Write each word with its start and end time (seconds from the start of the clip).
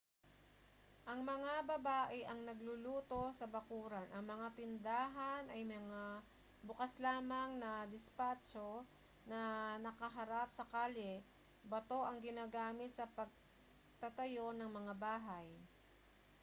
ang 1.11 1.19
mga 1.31 1.51
babae 1.77 2.19
ang 2.25 2.39
nagluluto 2.49 3.21
sa 3.37 3.45
bakuran 3.55 4.07
ang 4.11 4.25
mga 4.33 4.47
tindahan 4.59 5.43
ay 5.55 5.61
mga 5.75 6.03
bukas 6.67 6.91
lamang 7.05 7.51
na 7.63 7.71
dispatso 7.93 8.69
na 9.31 9.41
nakaharap 9.85 10.47
sa 10.53 10.65
kalye 10.73 11.13
bato 11.71 11.99
ang 12.03 12.17
ginamit 12.27 12.89
sa 12.93 13.05
pagtatayo 13.17 14.47
ng 14.57 14.69
mga 14.79 14.93
bahay 15.05 15.47